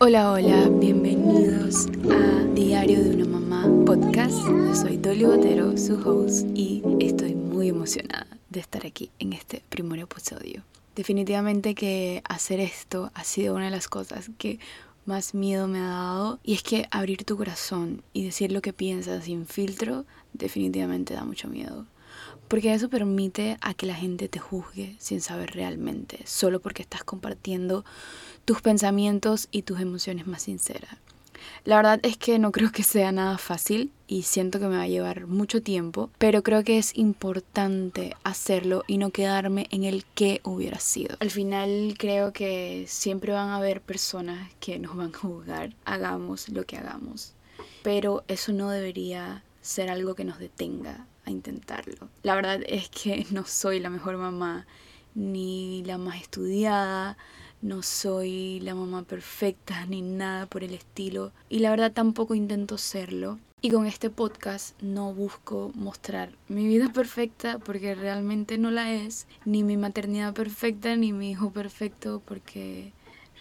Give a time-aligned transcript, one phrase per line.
[0.00, 4.36] Hola, hola, bienvenidos a Diario de una Mamá podcast.
[4.46, 9.64] Yo soy Dolly Botero, su host, y estoy muy emocionada de estar aquí en este
[9.68, 10.62] primer episodio.
[10.94, 14.60] Definitivamente que hacer esto ha sido una de las cosas que
[15.04, 18.72] más miedo me ha dado y es que abrir tu corazón y decir lo que
[18.72, 21.86] piensas sin filtro definitivamente da mucho miedo.
[22.48, 27.04] Porque eso permite a que la gente te juzgue sin saber realmente, solo porque estás
[27.04, 27.84] compartiendo
[28.44, 30.96] tus pensamientos y tus emociones más sinceras.
[31.64, 34.84] La verdad es que no creo que sea nada fácil y siento que me va
[34.84, 40.04] a llevar mucho tiempo, pero creo que es importante hacerlo y no quedarme en el
[40.14, 41.16] que hubiera sido.
[41.20, 46.48] Al final creo que siempre van a haber personas que nos van a juzgar, hagamos
[46.48, 47.34] lo que hagamos,
[47.82, 52.08] pero eso no debería ser algo que nos detenga intentarlo.
[52.22, 54.66] La verdad es que no soy la mejor mamá,
[55.14, 57.16] ni la más estudiada,
[57.60, 62.78] no soy la mamá perfecta, ni nada por el estilo, y la verdad tampoco intento
[62.78, 63.38] serlo.
[63.60, 69.26] Y con este podcast no busco mostrar mi vida perfecta porque realmente no la es,
[69.44, 72.92] ni mi maternidad perfecta, ni mi hijo perfecto porque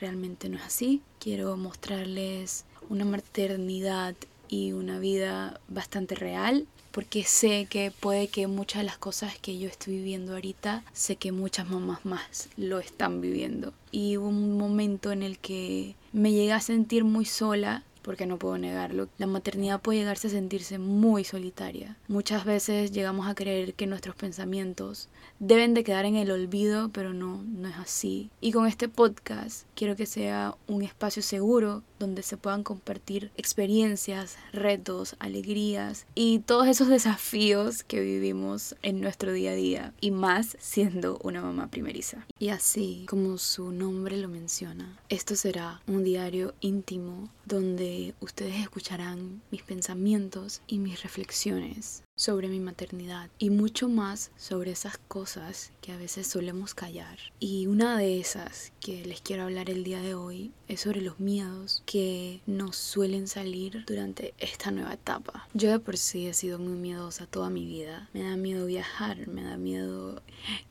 [0.01, 1.03] realmente no es así.
[1.19, 4.15] Quiero mostrarles una maternidad
[4.49, 6.65] y una vida bastante real
[6.97, 11.15] porque sé que puede que muchas de las cosas que yo estoy viviendo ahorita, sé
[11.15, 13.71] que muchas mamás más lo están viviendo.
[13.91, 18.39] Y hubo un momento en el que me llegué a sentir muy sola porque no
[18.39, 19.09] puedo negarlo.
[19.17, 21.97] La maternidad puede llegarse a sentirse muy solitaria.
[22.07, 27.13] Muchas veces llegamos a creer que nuestros pensamientos deben de quedar en el olvido, pero
[27.13, 28.29] no, no es así.
[28.39, 34.37] Y con este podcast quiero que sea un espacio seguro donde se puedan compartir experiencias,
[34.53, 40.55] retos, alegrías y todos esos desafíos que vivimos en nuestro día a día y más
[40.59, 42.25] siendo una mamá primeriza.
[42.39, 49.41] Y así como su nombre lo menciona, esto será un diario íntimo donde ustedes escucharán
[49.51, 55.91] mis pensamientos y mis reflexiones sobre mi maternidad y mucho más sobre esas cosas que
[55.91, 57.19] a veces solemos callar.
[57.39, 61.19] Y una de esas que les quiero hablar el día de hoy es sobre los
[61.19, 65.47] miedos que nos suelen salir durante esta nueva etapa.
[65.53, 68.09] Yo de por sí he sido muy miedosa toda mi vida.
[68.13, 70.21] Me da miedo viajar, me da miedo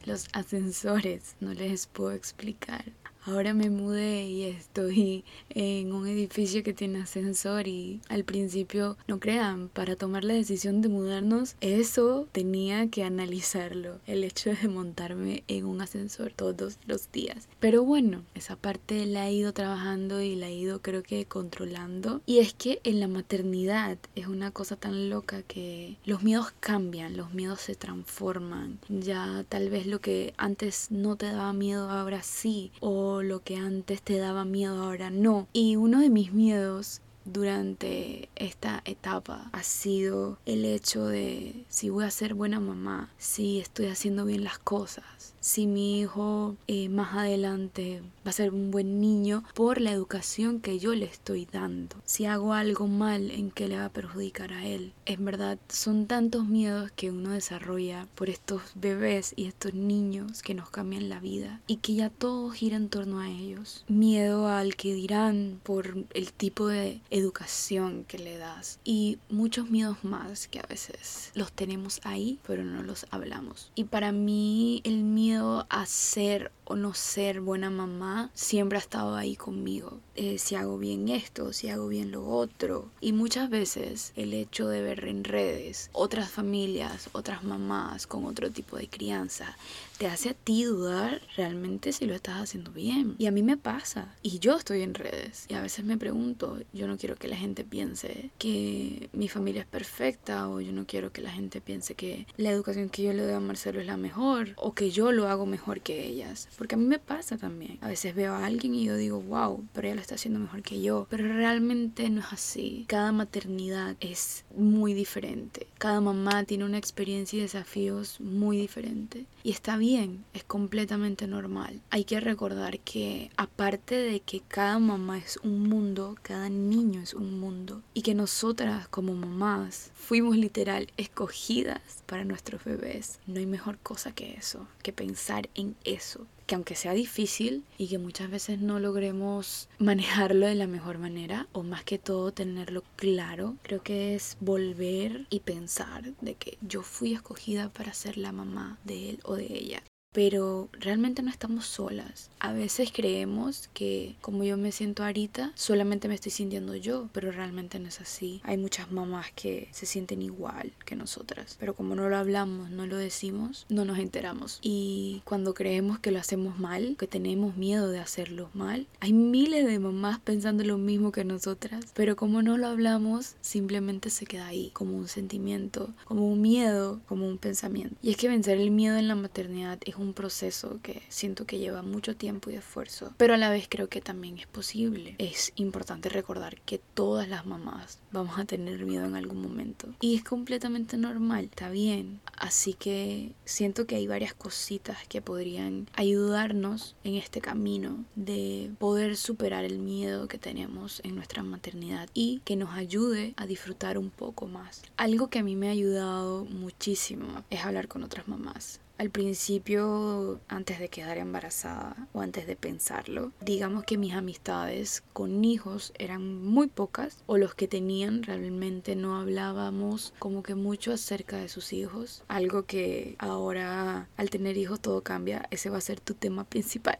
[0.04, 2.84] los ascensores, no les puedo explicar.
[3.26, 9.18] Ahora me mudé y estoy en un edificio que tiene ascensor y al principio, no
[9.18, 15.42] crean, para tomar la decisión de mudarnos, eso tenía que analizarlo, el hecho de montarme
[15.48, 17.48] en un ascensor todos los días.
[17.58, 22.20] Pero bueno, esa parte la he ido trabajando y la he ido creo que controlando.
[22.26, 27.16] Y es que en la maternidad es una cosa tan loca que los miedos cambian,
[27.16, 28.78] los miedos se transforman.
[28.88, 32.70] Ya tal vez lo que antes no te daba miedo ahora sí.
[32.78, 35.48] O lo que antes te daba miedo ahora no.
[35.52, 42.04] Y uno de mis miedos durante esta etapa ha sido el hecho de si voy
[42.04, 47.14] a ser buena mamá, si estoy haciendo bien las cosas, si mi hijo eh, más
[47.14, 51.96] adelante va a ser un buen niño por la educación que yo le estoy dando.
[52.04, 54.92] Si hago algo mal, ¿en qué le va a perjudicar a él?
[55.04, 60.54] En verdad, son tantos miedos que uno desarrolla por estos bebés y estos niños que
[60.54, 63.84] nos cambian la vida y que ya todo gira en torno a ellos.
[63.86, 70.04] Miedo al que dirán por el tipo de educación que le das y muchos miedos
[70.04, 73.70] más que a veces los tenemos ahí pero no los hablamos.
[73.74, 79.14] Y para mí el miedo a ser o no ser buena mamá siempre ha estado
[79.14, 80.00] ahí conmigo.
[80.16, 82.90] Eh, si hago bien esto, si hago bien lo otro.
[83.00, 88.50] Y muchas veces el hecho de ver en redes otras familias, otras mamás con otro
[88.50, 89.56] tipo de crianza,
[89.98, 93.14] te hace a ti dudar realmente si lo estás haciendo bien.
[93.18, 94.14] Y a mí me pasa.
[94.22, 95.46] Y yo estoy en redes.
[95.48, 99.62] Y a veces me pregunto, yo no quiero que la gente piense que mi familia
[99.62, 103.12] es perfecta o yo no quiero que la gente piense que la educación que yo
[103.12, 106.48] le doy a Marcelo es la mejor o que yo lo hago mejor que ellas.
[106.58, 107.78] Porque a mí me pasa también.
[107.80, 110.62] A veces veo a alguien y yo digo, wow, pero ella lo está haciendo mejor
[110.62, 111.06] que yo.
[111.10, 112.84] Pero realmente no es así.
[112.88, 115.66] Cada maternidad es muy diferente.
[115.78, 119.24] Cada mamá tiene una experiencia y desafíos muy diferentes.
[119.42, 121.80] Y está bien, es completamente normal.
[121.90, 127.14] Hay que recordar que aparte de que cada mamá es un mundo, cada niño es
[127.14, 127.82] un mundo.
[127.94, 133.20] Y que nosotras como mamás fuimos literal escogidas para nuestros bebés.
[133.26, 137.88] No hay mejor cosa que eso, que pensar en eso que aunque sea difícil y
[137.88, 142.82] que muchas veces no logremos manejarlo de la mejor manera o más que todo tenerlo
[142.96, 148.32] claro, creo que es volver y pensar de que yo fui escogida para ser la
[148.32, 149.82] mamá de él o de ella
[150.16, 152.30] pero realmente no estamos solas.
[152.40, 157.30] A veces creemos que como yo me siento ahorita, solamente me estoy sintiendo yo, pero
[157.30, 158.40] realmente no es así.
[158.42, 162.86] Hay muchas mamás que se sienten igual que nosotras, pero como no lo hablamos, no
[162.86, 164.58] lo decimos, no nos enteramos.
[164.62, 169.66] Y cuando creemos que lo hacemos mal, que tenemos miedo de hacerlo mal, hay miles
[169.66, 174.46] de mamás pensando lo mismo que nosotras, pero como no lo hablamos, simplemente se queda
[174.46, 177.96] ahí, como un sentimiento, como un miedo, como un pensamiento.
[178.00, 181.58] Y es que vencer el miedo en la maternidad es un proceso que siento que
[181.58, 185.14] lleva mucho tiempo y esfuerzo, pero a la vez creo que también es posible.
[185.18, 190.16] Es importante recordar que todas las mamás vamos a tener miedo en algún momento y
[190.16, 192.20] es completamente normal, está bien.
[192.36, 199.16] Así que siento que hay varias cositas que podrían ayudarnos en este camino de poder
[199.16, 204.10] superar el miedo que tenemos en nuestra maternidad y que nos ayude a disfrutar un
[204.10, 204.82] poco más.
[204.96, 208.80] Algo que a mí me ha ayudado muchísimo es hablar con otras mamás.
[208.98, 215.44] Al principio, antes de quedar embarazada o antes de pensarlo, digamos que mis amistades con
[215.44, 221.36] hijos eran muy pocas o los que tenían realmente no hablábamos como que mucho acerca
[221.36, 222.24] de sus hijos.
[222.28, 226.96] Algo que ahora al tener hijos todo cambia, ese va a ser tu tema principal.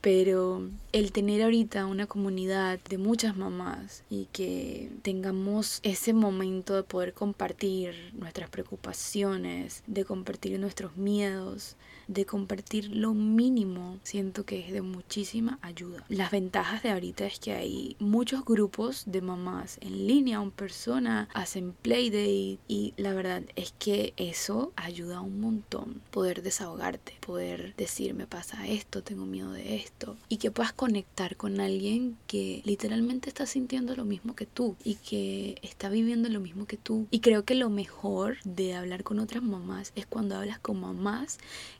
[0.00, 6.82] pero el tener ahorita una comunidad de muchas mamás y que tengamos ese momento de
[6.82, 11.76] poder compartir nuestras preocupaciones, de compartir nuestros miedos,
[12.10, 16.04] de compartir lo mínimo, siento que es de muchísima ayuda.
[16.08, 21.28] Las ventajas de ahorita es que hay muchos grupos de mamás en línea, en persona,
[21.34, 26.02] hacen playdate y la verdad es que eso ayuda un montón.
[26.10, 31.36] Poder desahogarte, poder decir me pasa esto, tengo miedo de esto y que puedas conectar
[31.36, 36.40] con alguien que literalmente está sintiendo lo mismo que tú y que está viviendo lo
[36.40, 37.06] mismo que tú.
[37.12, 40.89] Y creo que lo mejor de hablar con otras mamás es cuando hablas con mamás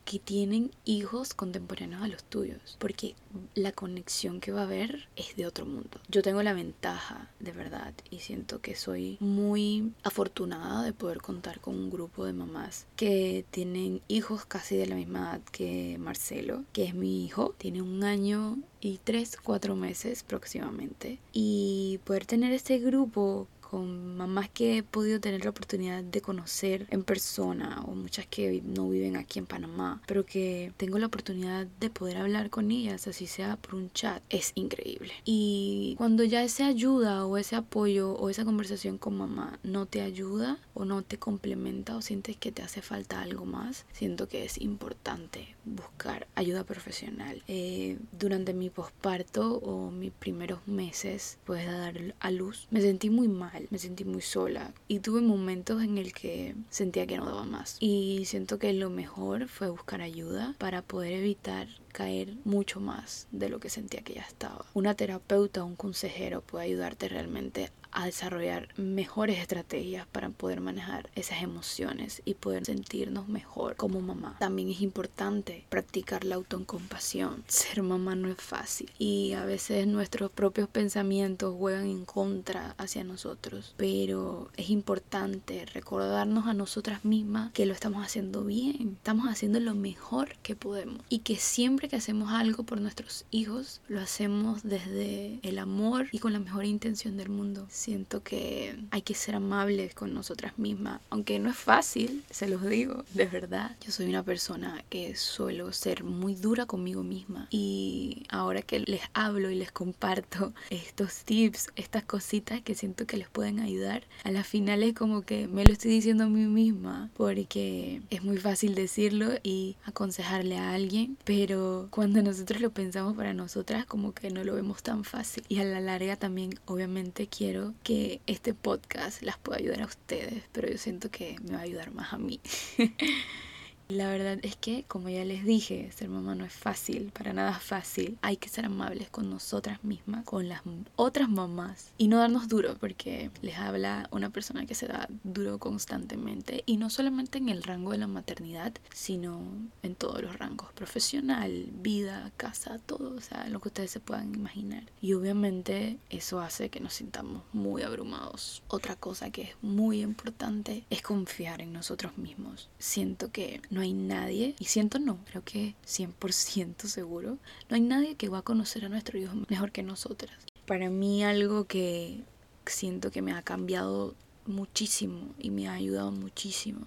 [0.04, 3.14] que tienen hijos contemporáneos a los tuyos, porque
[3.54, 6.00] la conexión que va a haber es de otro mundo.
[6.08, 11.60] Yo tengo la ventaja, de verdad, y siento que soy muy afortunada de poder contar
[11.60, 16.64] con un grupo de mamás que tienen hijos casi de la misma edad que Marcelo,
[16.72, 21.18] que es mi hijo, tiene un año y tres, cuatro meses próximamente.
[21.32, 26.88] Y poder tener este grupo con mamás que he podido tener la oportunidad de conocer
[26.90, 31.69] en persona o muchas que no viven aquí en Panamá, pero que tengo la oportunidad
[31.78, 35.12] de poder hablar con ellas, así sea por un chat, es increíble.
[35.25, 40.00] Y cuando ya esa ayuda o ese apoyo o esa conversación con mamá no te
[40.00, 44.44] ayuda o no te complementa o sientes que te hace falta algo más, siento que
[44.44, 47.44] es importante buscar ayuda profesional.
[47.46, 53.11] Eh, durante mi posparto o mis primeros meses, pues de dar a luz, me sentí
[53.11, 57.26] muy mal me sentí muy sola y tuve momentos en el que sentía que no
[57.26, 57.76] daba más.
[57.80, 63.48] Y siento que lo mejor fue buscar ayuda para poder evitar caer mucho más de
[63.48, 64.64] lo que sentía que ya estaba.
[64.75, 71.10] Una terapeuta o un consejero puede ayudarte realmente a desarrollar mejores estrategias para poder manejar
[71.14, 74.37] esas emociones y poder sentirnos mejor como mamá.
[74.38, 77.44] También es importante practicar la autocompasión.
[77.48, 83.04] Ser mamá no es fácil y a veces nuestros propios pensamientos juegan en contra hacia
[83.04, 89.60] nosotros, pero es importante recordarnos a nosotras mismas que lo estamos haciendo bien, estamos haciendo
[89.60, 91.37] lo mejor que podemos y que
[91.80, 96.38] siempre que hacemos algo por nuestros hijos lo hacemos desde el amor y con la
[96.38, 97.66] mejor intención del mundo.
[97.70, 102.66] Siento que hay que ser amables con nosotras mismas, aunque no es fácil, se los
[102.66, 103.76] digo, de verdad.
[103.80, 107.49] Yo soy una persona que suelo ser muy dura conmigo misma.
[107.50, 113.16] Y ahora que les hablo y les comparto estos tips, estas cositas que siento que
[113.16, 116.44] les pueden ayudar, a la final es como que me lo estoy diciendo a mí
[116.44, 123.16] misma porque es muy fácil decirlo y aconsejarle a alguien, pero cuando nosotros lo pensamos
[123.16, 127.26] para nosotras como que no lo vemos tan fácil y a la larga también obviamente
[127.26, 131.60] quiero que este podcast las pueda ayudar a ustedes, pero yo siento que me va
[131.60, 132.40] a ayudar más a mí.
[133.90, 137.59] La verdad es que, como ya les dije, ser mamá no es fácil, para nada
[137.59, 138.18] fácil.
[138.23, 140.62] Hay que ser amables con nosotras mismas, con las
[140.94, 145.59] otras mamás y no darnos duro, porque les habla una persona que se da duro
[145.59, 149.42] constantemente y no solamente en el rango de la maternidad, sino
[149.82, 154.32] en todos los rangos, profesional, vida, casa, todo, o sea, lo que ustedes se puedan
[154.32, 154.85] imaginar.
[155.00, 158.62] Y obviamente eso hace que nos sintamos muy abrumados.
[158.68, 162.68] Otra cosa que es muy importante es confiar en nosotros mismos.
[162.78, 168.14] Siento que no hay nadie, y siento no, creo que 100% seguro, no hay nadie
[168.16, 170.37] que va a conocer a nuestro hijo mejor que nosotras.
[170.66, 172.22] Para mí algo que
[172.66, 174.14] siento que me ha cambiado
[174.46, 176.87] muchísimo y me ha ayudado muchísimo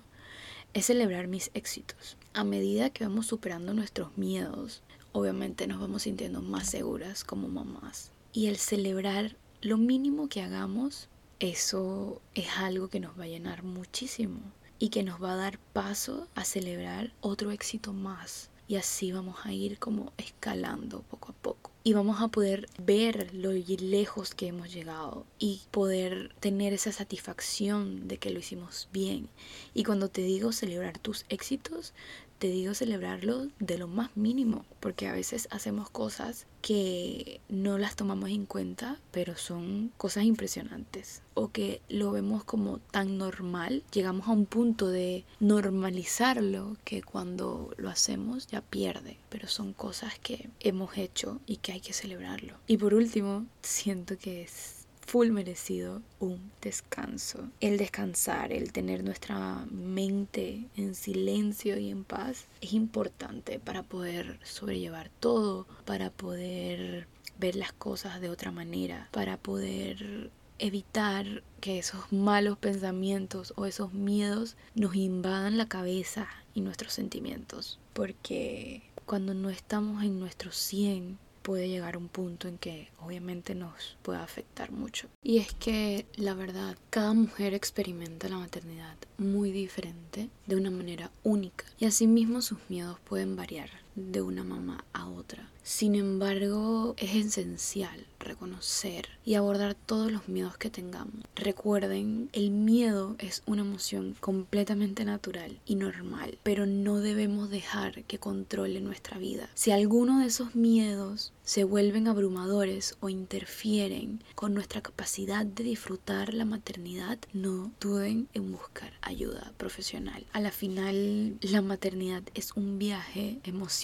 [0.73, 2.17] es celebrar mis éxitos.
[2.33, 4.81] a medida que vamos superando nuestros miedos,
[5.11, 8.11] obviamente nos vamos sintiendo más seguras como mamás.
[8.33, 11.09] Y el celebrar lo mínimo que hagamos,
[11.39, 14.39] eso es algo que nos va a llenar muchísimo
[14.79, 18.49] y que nos va a dar paso a celebrar otro éxito más.
[18.67, 23.33] Y así vamos a ir como escalando poco a poco y vamos a poder ver
[23.33, 29.27] lo lejos que hemos llegado y poder tener esa satisfacción de que lo hicimos bien.
[29.73, 31.93] Y cuando te digo celebrar tus éxitos,
[32.43, 37.95] te digo celebrarlo de lo más mínimo, porque a veces hacemos cosas que no las
[37.95, 44.27] tomamos en cuenta, pero son cosas impresionantes, o que lo vemos como tan normal, llegamos
[44.27, 50.49] a un punto de normalizarlo que cuando lo hacemos ya pierde, pero son cosas que
[50.59, 52.55] hemos hecho y que hay que celebrarlo.
[52.67, 54.72] Y por último, siento que es
[55.05, 57.49] full merecido un descanso.
[57.59, 64.39] El descansar, el tener nuestra mente en silencio y en paz es importante para poder
[64.43, 67.07] sobrellevar todo, para poder
[67.37, 73.93] ver las cosas de otra manera, para poder evitar que esos malos pensamientos o esos
[73.93, 77.79] miedos nos invadan la cabeza y nuestros sentimientos.
[77.93, 83.53] Porque cuando no estamos en nuestro 100, puede llegar a un punto en que obviamente
[83.53, 85.07] nos puede afectar mucho.
[85.21, 91.11] Y es que la verdad, cada mujer experimenta la maternidad muy diferente, de una manera
[91.23, 91.65] única.
[91.79, 95.49] Y asimismo sus miedos pueden variar de una mamá a otra.
[95.63, 101.23] Sin embargo, es esencial reconocer y abordar todos los miedos que tengamos.
[101.35, 108.19] Recuerden, el miedo es una emoción completamente natural y normal, pero no debemos dejar que
[108.19, 109.49] controle nuestra vida.
[109.53, 116.33] Si alguno de esos miedos se vuelven abrumadores o interfieren con nuestra capacidad de disfrutar
[116.33, 120.25] la maternidad, no duden en buscar ayuda profesional.
[120.33, 123.82] A la final, la maternidad es un viaje emocional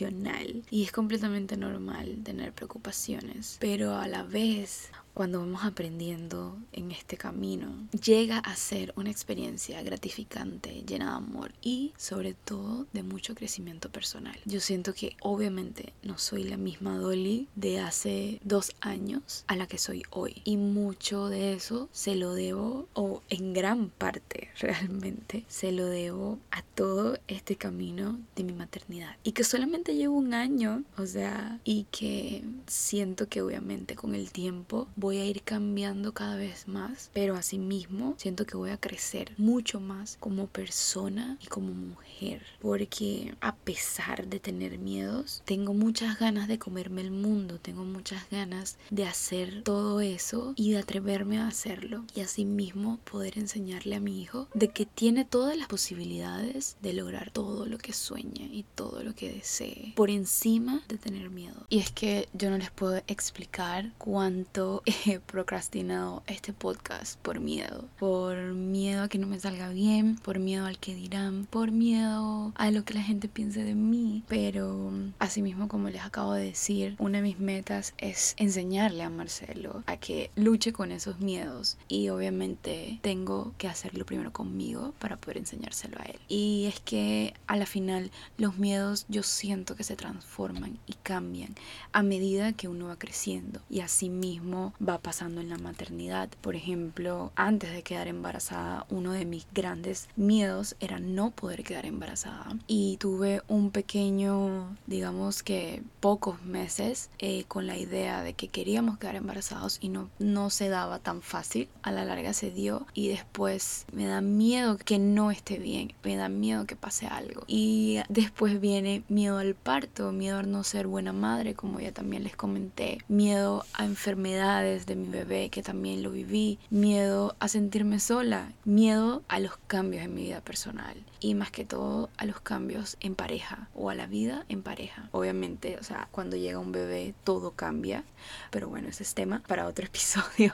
[0.69, 4.89] y es completamente normal tener preocupaciones, pero a la vez
[5.19, 11.51] cuando vamos aprendiendo en este camino, llega a ser una experiencia gratificante, llena de amor
[11.61, 14.39] y sobre todo de mucho crecimiento personal.
[14.45, 19.67] Yo siento que obviamente no soy la misma Dolly de hace dos años a la
[19.67, 25.43] que soy hoy y mucho de eso se lo debo o en gran parte realmente
[25.49, 30.33] se lo debo a todo este camino de mi maternidad y que solamente llevo un
[30.33, 35.41] año, o sea, y que siento que obviamente con el tiempo voy voy a ir
[35.41, 41.39] cambiando cada vez más, pero asimismo siento que voy a crecer mucho más como persona
[41.41, 47.09] y como mujer, porque a pesar de tener miedos, tengo muchas ganas de comerme el
[47.09, 52.99] mundo, tengo muchas ganas de hacer todo eso y de atreverme a hacerlo y asimismo
[53.11, 57.79] poder enseñarle a mi hijo de que tiene todas las posibilidades de lograr todo lo
[57.79, 61.65] que sueña y todo lo que desee por encima de tener miedo.
[61.69, 67.85] Y es que yo no les puedo explicar cuánto he procrastinado este podcast por miedo.
[67.99, 72.51] Por miedo a que no me salga bien, por miedo al que dirán, por miedo
[72.55, 74.23] a lo que la gente piense de mí.
[74.27, 79.83] Pero asimismo, como les acabo de decir, una de mis metas es enseñarle a Marcelo
[79.85, 81.77] a que luche con esos miedos.
[81.87, 86.19] Y obviamente tengo que hacerlo primero conmigo para poder enseñárselo a él.
[86.27, 91.55] Y es que a la final los miedos yo siento que se transforman y cambian
[91.91, 93.61] a medida que uno va creciendo.
[93.69, 96.29] Y asimismo va pasando en la maternidad.
[96.41, 101.85] Por ejemplo, antes de quedar embarazada, uno de mis grandes miedos era no poder quedar
[101.85, 102.57] embarazada.
[102.67, 108.97] Y tuve un pequeño, digamos que pocos meses eh, con la idea de que queríamos
[108.97, 111.67] quedar embarazados y no, no se daba tan fácil.
[111.81, 116.15] A la larga se dio y después me da miedo que no esté bien, me
[116.15, 117.43] da miedo que pase algo.
[117.47, 122.23] Y después viene miedo al parto, miedo a no ser buena madre, como ya también
[122.23, 127.99] les comenté, miedo a enfermedades de mi bebé, que también lo viví, miedo a sentirme
[127.99, 132.39] sola, miedo a los cambios en mi vida personal y más que todo a los
[132.39, 135.09] cambios en pareja o a la vida en pareja.
[135.11, 138.03] Obviamente, o sea, cuando llega un bebé todo cambia,
[138.51, 140.53] pero bueno, ese es tema para otro episodio.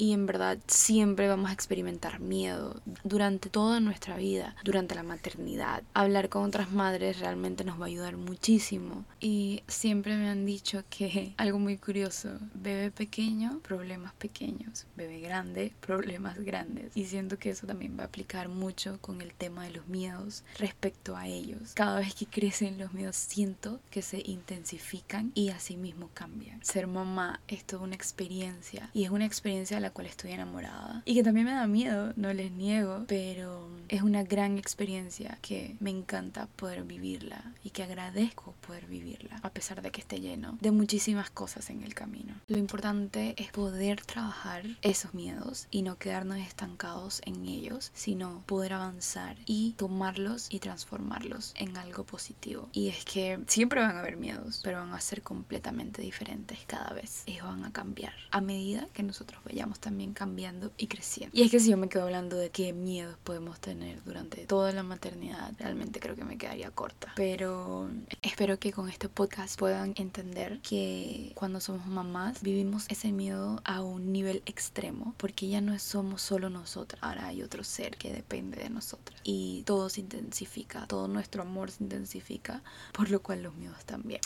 [0.00, 5.82] Y en verdad siempre vamos a experimentar miedo durante toda nuestra vida, durante la maternidad.
[5.92, 9.04] Hablar con otras madres realmente nos va a ayudar muchísimo.
[9.20, 15.74] Y siempre me han dicho que algo muy curioso, bebé pequeño, problemas pequeños, bebé grande,
[15.80, 16.96] problemas grandes.
[16.96, 20.44] Y siento que eso también va a aplicar mucho con el tema de los miedos
[20.58, 21.74] respecto a ellos.
[21.74, 26.64] Cada vez que crecen los miedos siento que se intensifican y asimismo cambian.
[26.64, 30.30] Ser mamá es toda una experiencia y es una experiencia a la la cual estoy
[30.30, 35.36] enamorada y que también me da miedo, no les niego, pero es una gran experiencia
[35.42, 40.20] que me encanta poder vivirla y que agradezco poder vivirla, a pesar de que esté
[40.20, 42.36] lleno de muchísimas cosas en el camino.
[42.46, 48.74] Lo importante es poder trabajar esos miedos y no quedarnos estancados en ellos, sino poder
[48.74, 52.68] avanzar y tomarlos y transformarlos en algo positivo.
[52.72, 56.92] Y es que siempre van a haber miedos, pero van a ser completamente diferentes cada
[56.92, 57.24] vez.
[57.26, 61.36] Ellos van a cambiar a medida que nosotros vayamos también cambiando y creciendo.
[61.36, 64.72] Y es que si yo me quedo hablando de qué miedos podemos tener durante toda
[64.72, 67.12] la maternidad, realmente creo que me quedaría corta.
[67.16, 67.90] Pero
[68.22, 73.82] espero que con este podcast puedan entender que cuando somos mamás vivimos ese miedo a
[73.82, 78.62] un nivel extremo, porque ya no somos solo nosotras, ahora hay otro ser que depende
[78.62, 79.20] de nosotras.
[79.24, 84.20] Y todo se intensifica, todo nuestro amor se intensifica, por lo cual los miedos también.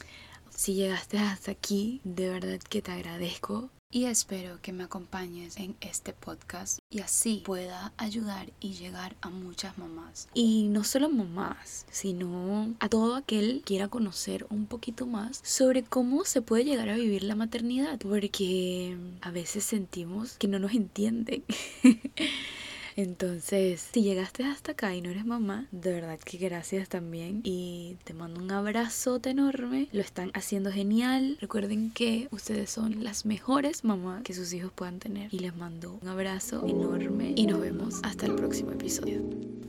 [0.56, 5.76] Si llegaste hasta aquí, de verdad que te agradezco y espero que me acompañes en
[5.80, 10.28] este podcast y así pueda ayudar y llegar a muchas mamás.
[10.34, 15.84] Y no solo mamás, sino a todo aquel que quiera conocer un poquito más sobre
[15.84, 20.72] cómo se puede llegar a vivir la maternidad, porque a veces sentimos que no nos
[20.74, 21.44] entienden.
[22.96, 27.40] Entonces, si llegaste hasta acá y no eres mamá, de verdad que gracias también.
[27.44, 29.88] Y te mando un abrazote enorme.
[29.92, 31.36] Lo están haciendo genial.
[31.40, 35.32] Recuerden que ustedes son las mejores mamás que sus hijos puedan tener.
[35.32, 37.32] Y les mando un abrazo enorme.
[37.36, 39.22] Y nos vemos hasta el próximo episodio.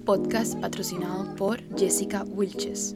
[0.05, 2.96] Podcast patrocinado por Jessica Wilches.